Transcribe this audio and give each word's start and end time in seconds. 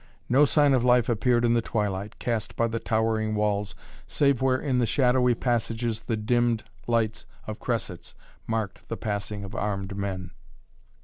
No 0.27 0.45
sign 0.45 0.73
of 0.73 0.83
life 0.83 1.09
appeared 1.09 1.45
in 1.45 1.53
the 1.53 1.61
twilight, 1.61 2.17
cast 2.17 2.55
by 2.55 2.67
the 2.67 2.79
towering 2.79 3.35
walls, 3.35 3.75
save 4.07 4.41
where 4.41 4.59
in 4.59 4.79
the 4.79 4.87
shadowy 4.87 5.35
passages 5.35 6.01
the 6.01 6.17
dimmed 6.17 6.63
lights 6.87 7.27
of 7.45 7.59
cressets 7.59 8.15
marked 8.47 8.89
the 8.89 8.97
passing 8.97 9.43
of 9.43 9.53
armed 9.53 9.95
men. 9.95 10.31